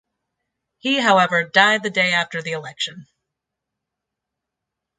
[0.79, 3.05] He however died the day after the election.